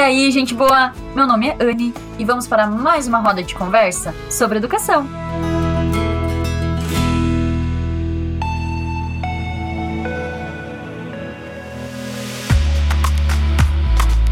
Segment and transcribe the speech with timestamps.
[0.00, 0.92] aí, gente boa?
[1.14, 5.06] Meu nome é Anne e vamos para mais uma roda de conversa sobre educação.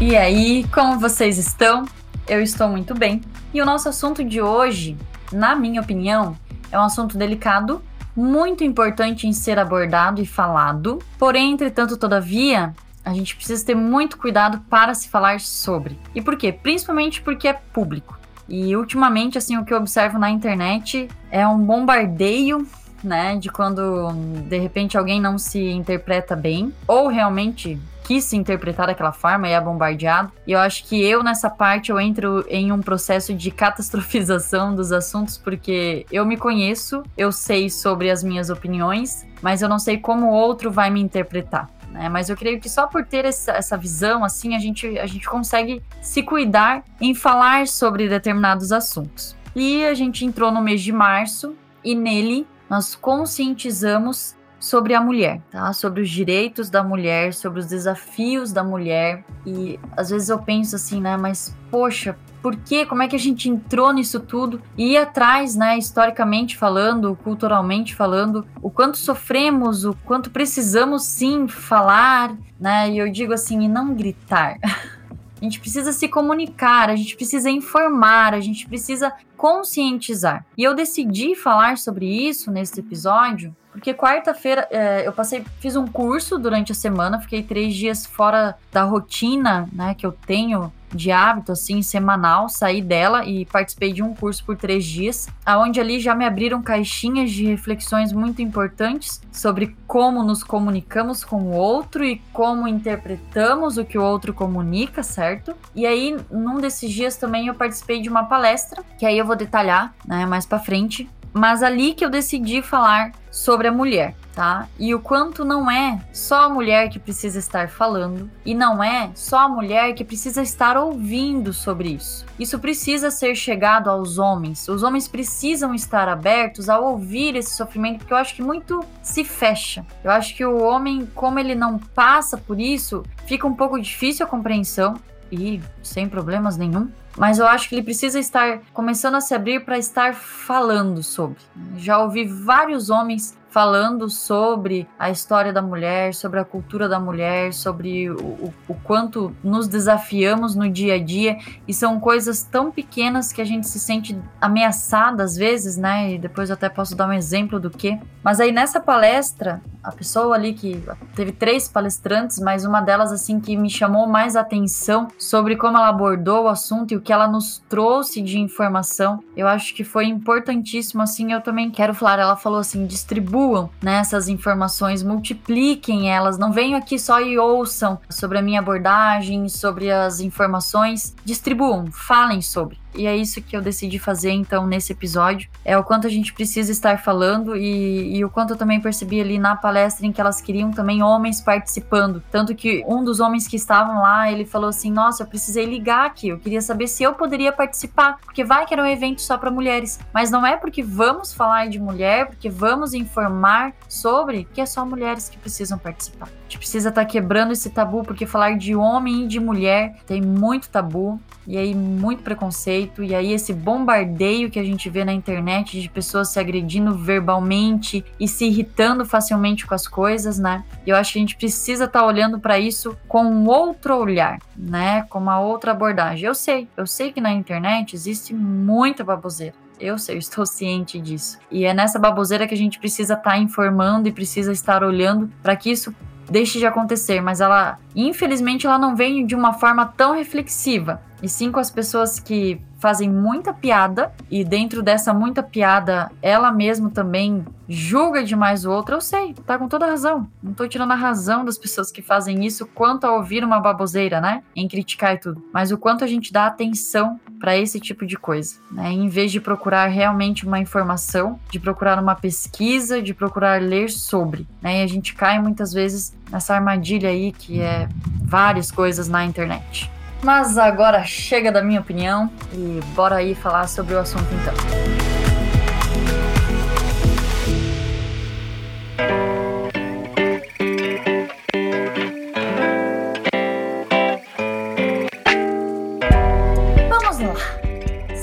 [0.01, 1.85] E aí, como vocês estão?
[2.27, 3.21] Eu estou muito bem.
[3.53, 4.97] E o nosso assunto de hoje,
[5.31, 6.35] na minha opinião,
[6.71, 7.81] é um assunto delicado,
[8.15, 10.99] muito importante em ser abordado e falado.
[11.17, 15.97] Porém, entretanto, todavia, a gente precisa ter muito cuidado para se falar sobre.
[16.13, 16.51] E por quê?
[16.51, 18.17] Principalmente porque é público.
[18.47, 22.67] E ultimamente, assim, o que eu observo na internet é um bombardeio
[23.03, 23.35] né?
[23.35, 24.11] De quando
[24.47, 29.51] de repente alguém não se interpreta bem, ou realmente quis se interpretar daquela forma e
[29.51, 30.31] é bombardeado.
[30.47, 34.91] E eu acho que eu, nessa parte, eu entro em um processo de catastrofização dos
[34.91, 39.99] assuntos, porque eu me conheço, eu sei sobre as minhas opiniões, mas eu não sei
[39.99, 41.69] como o outro vai me interpretar.
[41.91, 42.09] Né?
[42.09, 45.27] Mas eu creio que só por ter essa, essa visão, assim, a gente, a gente
[45.27, 49.35] consegue se cuidar em falar sobre determinados assuntos.
[49.55, 55.41] E a gente entrou no mês de março e nele nós conscientizamos sobre a mulher,
[55.49, 55.71] tá?
[55.73, 59.23] Sobre os direitos da mulher, sobre os desafios da mulher.
[59.45, 61.15] E às vezes eu penso assim, né?
[61.15, 62.85] Mas poxa, por quê?
[62.85, 64.61] Como é que a gente entrou nisso tudo?
[64.77, 71.47] E ir atrás, né, historicamente falando, culturalmente falando, o quanto sofremos, o quanto precisamos sim
[71.47, 72.89] falar, né?
[72.91, 74.57] E eu digo assim, e não gritar.
[75.41, 80.45] A gente precisa se comunicar, a gente precisa informar, a gente precisa conscientizar.
[80.57, 85.87] E eu decidi falar sobre isso nesse episódio porque quarta-feira é, eu passei, fiz um
[85.87, 91.11] curso durante a semana, fiquei três dias fora da rotina, né, que eu tenho de
[91.11, 95.99] hábito, assim, semanal, saí dela e participei de um curso por três dias, aonde ali
[95.99, 102.03] já me abriram caixinhas de reflexões muito importantes sobre como nos comunicamos com o outro
[102.03, 105.55] e como interpretamos o que o outro comunica, certo?
[105.75, 109.35] E aí, num desses dias também eu participei de uma palestra, que aí eu vou
[109.35, 114.67] detalhar, né, mais para frente, mas ali que eu decidi falar sobre a mulher, tá?
[114.77, 119.11] E o quanto não é só a mulher que precisa estar falando e não é
[119.13, 122.25] só a mulher que precisa estar ouvindo sobre isso.
[122.39, 124.67] Isso precisa ser chegado aos homens.
[124.67, 129.23] Os homens precisam estar abertos a ouvir esse sofrimento, porque eu acho que muito se
[129.23, 129.85] fecha.
[130.03, 134.25] Eu acho que o homem, como ele não passa por isso, fica um pouco difícil
[134.25, 134.95] a compreensão
[135.31, 139.65] e sem problemas nenhum mas eu acho que ele precisa estar começando a se abrir
[139.65, 141.37] para estar falando sobre.
[141.75, 147.51] Já ouvi vários homens falando sobre a história da mulher, sobre a cultura da mulher,
[147.51, 151.37] sobre o, o, quanto nos desafiamos no dia a dia
[151.67, 156.13] e são coisas tão pequenas que a gente se sente ameaçada às vezes, né?
[156.13, 157.99] E depois eu até posso dar um exemplo do que.
[158.23, 160.83] Mas aí nessa palestra, a pessoa ali que
[161.15, 165.89] teve três palestrantes, mas uma delas assim que me chamou mais atenção sobre como ela
[165.89, 170.05] abordou o assunto e o que ela nos trouxe de informação, eu acho que foi
[170.05, 171.31] importantíssimo assim.
[171.31, 176.51] Eu também quero falar, ela falou assim, distribua distribuam né, essas informações, multipliquem elas, não
[176.51, 182.79] venham aqui só e ouçam sobre a minha abordagem, sobre as informações, distribuam, falem sobre.
[182.95, 185.49] E é isso que eu decidi fazer então nesse episódio.
[185.63, 189.21] É o quanto a gente precisa estar falando e, e, o quanto eu também percebi
[189.21, 192.23] ali na palestra em que elas queriam também homens participando.
[192.31, 196.05] Tanto que um dos homens que estavam lá, ele falou assim: Nossa, eu precisei ligar
[196.05, 196.29] aqui.
[196.29, 198.17] Eu queria saber se eu poderia participar.
[198.23, 199.99] Porque vai que era um evento só para mulheres.
[200.13, 204.85] Mas não é porque vamos falar de mulher, porque vamos informar sobre que é só
[204.85, 206.27] mulheres que precisam participar.
[206.27, 209.95] A gente precisa estar tá quebrando esse tabu, porque falar de homem e de mulher
[210.05, 215.03] tem muito tabu e aí muito preconceito, e aí esse bombardeio que a gente vê
[215.03, 220.63] na internet de pessoas se agredindo verbalmente e se irritando facilmente com as coisas, né?
[220.85, 224.37] Eu acho que a gente precisa estar tá olhando para isso com um outro olhar,
[224.55, 225.01] né?
[225.09, 226.27] Com uma outra abordagem.
[226.27, 229.55] Eu sei, eu sei que na internet existe muita baboseira.
[229.79, 231.39] Eu sei, eu estou ciente disso.
[231.49, 235.31] E é nessa baboseira que a gente precisa estar tá informando e precisa estar olhando
[235.41, 235.95] para que isso
[236.29, 241.27] deixe de acontecer, mas ela, infelizmente, ela não vem de uma forma tão reflexiva, e
[241.27, 246.89] sim com as pessoas que fazem muita piada e dentro dessa muita piada ela mesma
[246.89, 250.27] também julga demais o outro, eu sei, tá com toda razão.
[250.41, 254.19] Não tô tirando a razão das pessoas que fazem isso quanto a ouvir uma baboseira,
[254.19, 254.41] né?
[254.55, 255.43] Em criticar e tudo.
[255.53, 258.91] Mas o quanto a gente dá atenção para esse tipo de coisa, né?
[258.91, 264.47] Em vez de procurar realmente uma informação, de procurar uma pesquisa, de procurar ler sobre,
[264.61, 264.79] né?
[264.79, 267.87] E a gente cai muitas vezes nessa armadilha aí que é
[268.21, 269.89] várias coisas na internet.
[270.23, 274.99] Mas agora chega da minha opinião e bora aí falar sobre o assunto então.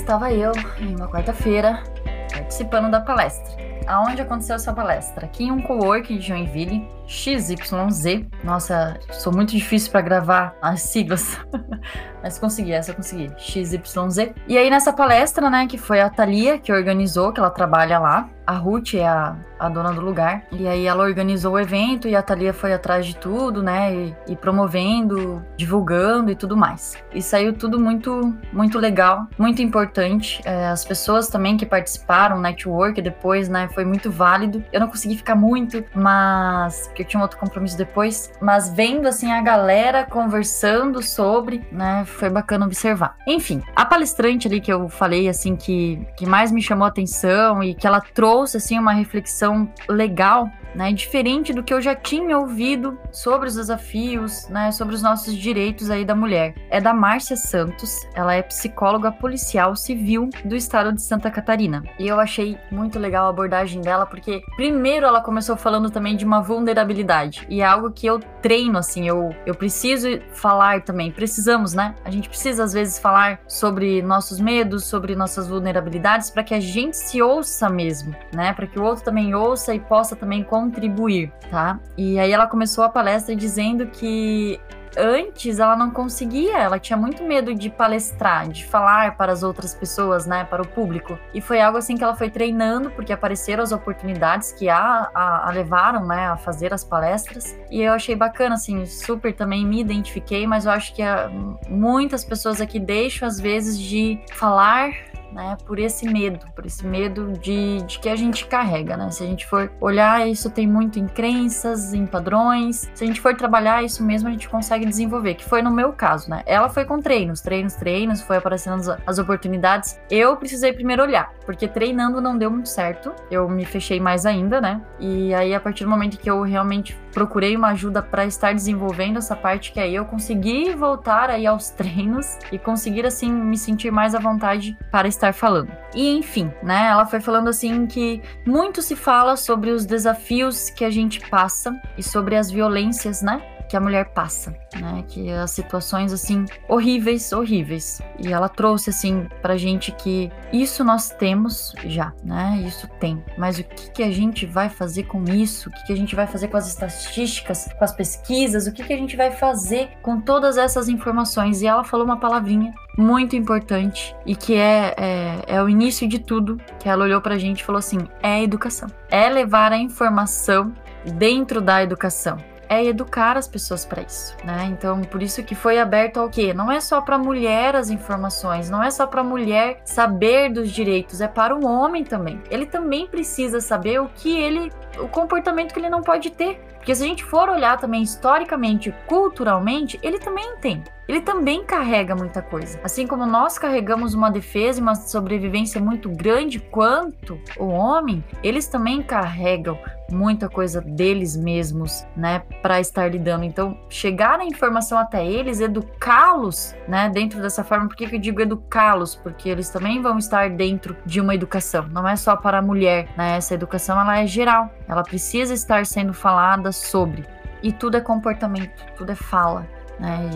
[0.07, 1.83] estava eu em uma quarta-feira
[2.31, 3.55] participando da palestra.
[3.85, 5.25] Aonde aconteceu essa palestra?
[5.25, 8.25] Aqui em um coworking de Joinville, XYZ.
[8.43, 11.39] Nossa, sou muito difícil para gravar as siglas.
[12.21, 13.31] Mas consegui, essa eu consegui.
[13.37, 14.33] XYZ.
[14.47, 18.29] E aí nessa palestra, né, que foi a Thalia que organizou, que ela trabalha lá.
[18.45, 20.43] A Ruth é a, a dona do lugar.
[20.53, 23.93] E aí ela organizou o evento e a Thalia foi atrás de tudo, né?
[23.93, 26.95] E, e, promovendo, divulgando e tudo mais.
[27.13, 30.41] E saiu tudo muito, muito legal, muito importante.
[30.45, 33.67] É, as pessoas também que participaram, network depois, né?
[33.73, 34.63] Foi muito válido.
[34.71, 39.07] Eu não consegui ficar muito, mas porque eu tinha um outro compromisso depois, mas vendo
[39.07, 43.15] assim a galera conversando sobre, né, foi bacana observar.
[43.27, 47.63] Enfim, a palestrante ali que eu falei assim que que mais me chamou a atenção
[47.63, 52.37] e que ela trouxe assim uma reflexão legal né, diferente do que eu já tinha
[52.37, 56.53] ouvido sobre os desafios, né, sobre os nossos direitos aí da mulher.
[56.69, 61.83] É da Márcia Santos, ela é psicóloga policial civil do estado de Santa Catarina.
[61.97, 66.23] E eu achei muito legal a abordagem dela, porque primeiro ela começou falando também de
[66.23, 71.73] uma vulnerabilidade, e é algo que eu treino, assim, eu, eu preciso falar também, precisamos,
[71.73, 71.95] né?
[72.05, 76.59] A gente precisa às vezes falar sobre nossos medos, sobre nossas vulnerabilidades, para que a
[76.59, 78.53] gente se ouça mesmo, né?
[78.53, 81.79] Para que o outro também ouça e possa também contribuir, tá?
[81.97, 84.59] E aí ela começou a palestra dizendo que
[84.97, 89.75] antes ela não conseguia, ela tinha muito medo de palestrar, de falar para as outras
[89.75, 91.17] pessoas, né, para o público.
[91.33, 95.47] E foi algo assim que ela foi treinando, porque apareceram as oportunidades que a, a,
[95.47, 97.55] a levaram, né, a fazer as palestras.
[97.69, 101.29] E eu achei bacana, assim, super também me identifiquei, mas eu acho que a,
[101.69, 104.91] muitas pessoas aqui deixam às vezes de falar
[105.31, 105.57] né?
[105.65, 109.09] Por esse medo, por esse medo de, de que a gente carrega, né?
[109.11, 112.89] Se a gente for olhar, isso tem muito em crenças, em padrões.
[112.93, 115.93] Se a gente for trabalhar isso mesmo, a gente consegue desenvolver, que foi no meu
[115.93, 116.43] caso, né?
[116.45, 119.99] Ela foi com treinos, treinos, treinos, foi aparecendo as, as oportunidades.
[120.09, 123.13] Eu precisei primeiro olhar, porque treinando não deu muito certo.
[123.29, 124.81] Eu me fechei mais ainda, né?
[124.99, 129.17] E aí, a partir do momento que eu realmente procurei uma ajuda para estar desenvolvendo
[129.17, 133.91] essa parte, que aí eu consegui voltar aí aos treinos e conseguir, assim, me sentir
[133.91, 135.71] mais à vontade para estar falando.
[135.93, 136.87] E enfim, né?
[136.87, 141.79] Ela foi falando assim que muito se fala sobre os desafios que a gente passa
[141.97, 143.41] e sobre as violências, né?
[143.67, 145.03] Que a mulher passa, né?
[145.07, 148.01] Que as situações assim horríveis, horríveis.
[148.19, 152.63] E ela trouxe assim pra gente que isso nós temos já, né?
[152.65, 153.23] Isso tem.
[153.37, 155.69] Mas o que, que a gente vai fazer com isso?
[155.69, 158.67] O que, que a gente vai fazer com as estatísticas, com as pesquisas?
[158.67, 161.61] O que, que a gente vai fazer com todas essas informações?
[161.61, 166.17] E ela falou uma palavrinha muito importante e que é, é, é, o início de
[166.17, 168.89] tudo, que ela olhou pra gente e falou assim: é educação.
[169.09, 170.73] É levar a informação
[171.05, 172.37] dentro da educação
[172.69, 174.65] é educar as pessoas para isso, né?
[174.71, 176.53] Então, por isso que foi aberto ao quê?
[176.53, 181.21] Não é só para mulher as informações, não é só para mulher saber dos direitos,
[181.21, 182.41] é para o homem também.
[182.49, 186.59] Ele também precisa saber o que ele, o comportamento que ele não pode ter.
[186.77, 192.15] Porque se a gente for olhar também historicamente, culturalmente, ele também tem ele também carrega
[192.15, 192.79] muita coisa.
[192.83, 198.67] Assim como nós carregamos uma defesa e uma sobrevivência muito grande quanto o homem, eles
[198.67, 199.79] também carregam
[200.11, 203.43] muita coisa deles mesmos, né, para estar lidando.
[203.43, 207.87] Então, chegar a informação até eles, educá-los, né, dentro dessa forma.
[207.87, 209.15] Por que, que eu digo educá-los?
[209.15, 211.87] Porque eles também vão estar dentro de uma educação.
[211.89, 213.37] Não é só para a mulher, né?
[213.37, 214.69] Essa educação ela é geral.
[214.87, 217.25] Ela precisa estar sendo falada sobre.
[217.61, 219.76] E tudo é comportamento, tudo é fala.
[219.99, 220.29] Né?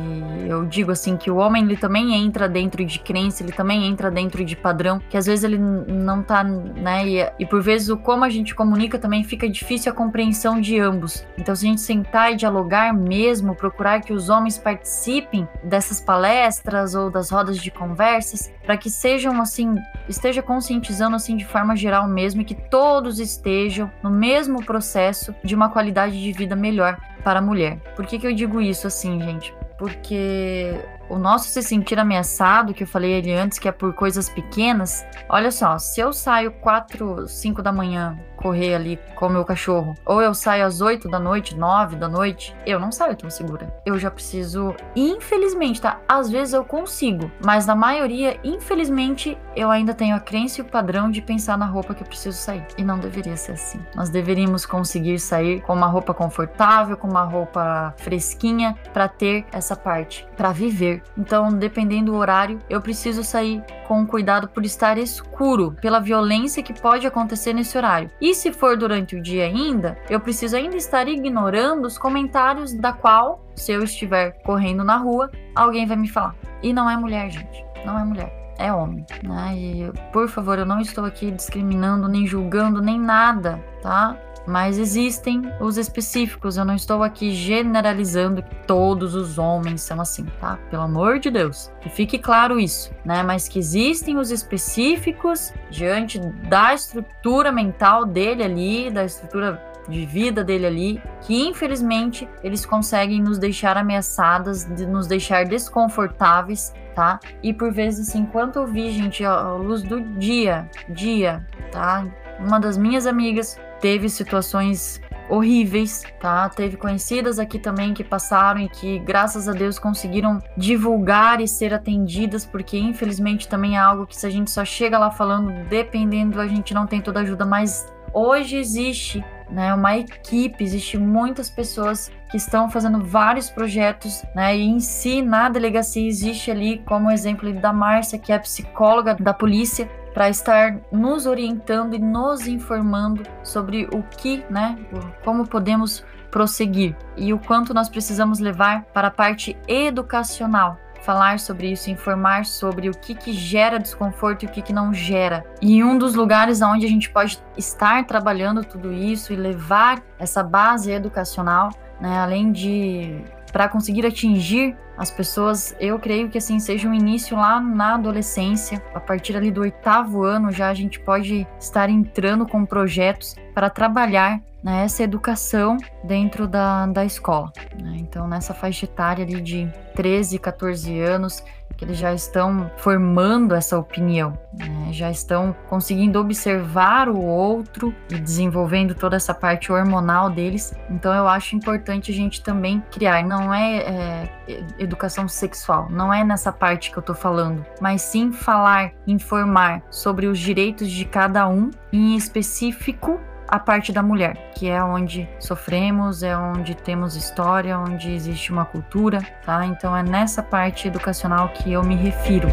[0.44, 3.86] E eu digo assim que o homem ele também entra dentro de crença, ele também
[3.86, 7.08] entra dentro de padrão, que às vezes ele não tá, né?
[7.08, 10.80] E, e por vezes o como a gente comunica também fica difícil a compreensão de
[10.80, 11.26] ambos.
[11.38, 16.96] Então, se a gente sentar e dialogar mesmo, procurar que os homens participem dessas palestras
[16.96, 19.76] ou das rodas de conversas, para que sejam assim,
[20.08, 25.56] esteja conscientizando assim de forma geral mesmo e que todos estejam no mesmo processo de
[25.56, 27.78] uma qualidade de vida melhor para a mulher.
[27.96, 29.54] Por que, que eu digo isso assim, gente?
[29.78, 30.74] Porque
[31.12, 35.06] o nosso se sentir ameaçado, que eu falei ali antes, que é por coisas pequenas,
[35.28, 39.94] olha só, se eu saio 4, 5 da manhã correr ali com o meu cachorro,
[40.06, 43.72] ou eu saio às 8 da noite, 9 da noite, eu não saio tão segura.
[43.86, 46.00] Eu já preciso, infelizmente, tá?
[46.08, 50.66] Às vezes eu consigo, mas na maioria, infelizmente, eu ainda tenho a crença e o
[50.66, 52.66] padrão de pensar na roupa que eu preciso sair.
[52.78, 53.80] E não deveria ser assim.
[53.94, 59.76] Nós deveríamos conseguir sair com uma roupa confortável, com uma roupa fresquinha, para ter essa
[59.76, 65.76] parte, para viver então, dependendo do horário, eu preciso sair com cuidado por estar escuro,
[65.82, 68.10] pela violência que pode acontecer nesse horário.
[68.20, 72.94] E se for durante o dia ainda, eu preciso ainda estar ignorando os comentários da
[72.94, 76.36] qual, se eu estiver correndo na rua, alguém vai me falar.
[76.64, 77.66] E não é mulher, gente.
[77.86, 79.56] Não é mulher é homem, né?
[79.58, 84.16] E por favor, eu não estou aqui discriminando, nem julgando, nem nada, tá?
[84.48, 90.26] Mas existem os específicos, eu não estou aqui generalizando que todos os homens são assim,
[90.40, 90.58] tá?
[90.70, 91.72] Pelo amor de Deus.
[91.82, 93.22] Que fique claro isso, né?
[93.24, 100.44] Mas que existem os específicos diante da estrutura mental dele ali, da estrutura de vida
[100.44, 107.20] dele ali, que infelizmente eles conseguem nos deixar ameaçadas, de nos deixar desconfortáveis, tá?
[107.42, 112.06] E por vezes, assim, enquanto eu vi, gente, a luz do dia, dia, tá?
[112.40, 116.50] Uma das minhas amigas teve situações horríveis, tá?
[116.50, 121.74] Teve conhecidas aqui também que passaram e que, graças a Deus, conseguiram divulgar e ser
[121.74, 126.40] atendidas, porque infelizmente também é algo que se a gente só chega lá falando, dependendo,
[126.42, 131.50] a gente não tem toda a ajuda, mas hoje existe né, uma equipe, existe muitas
[131.50, 137.12] pessoas que estão fazendo vários projetos, né, e em si na delegacia existe ali como
[137.12, 143.24] exemplo da Márcia, que é psicóloga da polícia, para estar nos orientando e nos informando
[143.44, 144.78] sobre o que, né,
[145.24, 150.78] como podemos prosseguir e o quanto nós precisamos levar para a parte educacional.
[151.02, 154.94] Falar sobre isso, informar sobre o que, que gera desconforto e o que, que não
[154.94, 155.44] gera.
[155.60, 160.44] E um dos lugares onde a gente pode estar trabalhando tudo isso e levar essa
[160.44, 163.20] base educacional, né, além de
[163.52, 168.82] para conseguir atingir as pessoas, eu creio que assim seja um início lá na adolescência.
[168.94, 173.70] A partir ali do oitavo ano já a gente pode estar entrando com projetos para
[173.70, 177.52] trabalhar né, educação dentro da, da escola.
[177.82, 177.98] Né?
[177.98, 181.44] Então, nessa faixa etária ali de 13, 14 anos,
[181.82, 184.90] que eles já estão formando essa opinião, né?
[184.92, 190.76] já estão conseguindo observar o outro e desenvolvendo toda essa parte hormonal deles.
[190.92, 193.24] Então eu acho importante a gente também criar.
[193.24, 194.30] Não é, é
[194.78, 200.28] educação sexual, não é nessa parte que eu tô falando, mas sim falar, informar sobre
[200.28, 203.20] os direitos de cada um, em específico
[203.52, 208.64] a parte da mulher, que é onde sofremos, é onde temos história, onde existe uma
[208.64, 209.66] cultura, tá?
[209.66, 212.48] Então é nessa parte educacional que eu me refiro.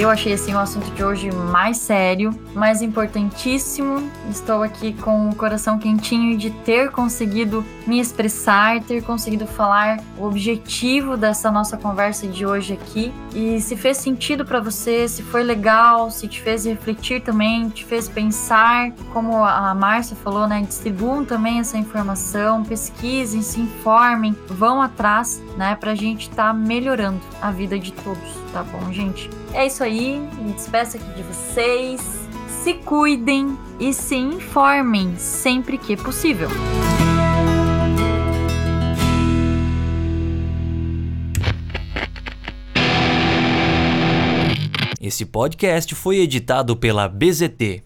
[0.00, 4.10] Eu achei assim o assunto de hoje mais sério, mais importantíssimo.
[4.30, 10.24] Estou aqui com o coração quentinho de ter conseguido me expressar, ter conseguido falar o
[10.24, 13.12] objetivo dessa nossa conversa de hoje aqui.
[13.34, 17.84] E se fez sentido para você, se foi legal, se te fez refletir também, te
[17.84, 20.62] fez pensar, como a Márcia falou, né?
[20.62, 25.76] Distribuam também essa informação, pesquisem, se informem, vão atrás, né?
[25.78, 29.28] Pra gente estar tá melhorando a vida de todos, tá bom, gente?
[29.52, 32.00] É isso aí, me despeço aqui de vocês.
[32.62, 36.48] Se cuidem e se informem sempre que possível.
[45.00, 47.78] Esse podcast foi editado pela BZT